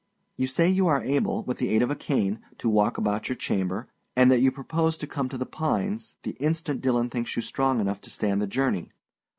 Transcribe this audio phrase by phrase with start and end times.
[0.35, 3.35] You say you are able, with the aid of a cane, to walk about your
[3.35, 7.43] chamber, and that you purpose to come to The Pines the instant Dillon thinks you
[7.43, 8.89] strong enough to stand the journey.